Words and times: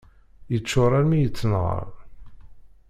Yeččur 0.53 0.91
almi 0.99 1.17
yettenɣal. 1.19 1.89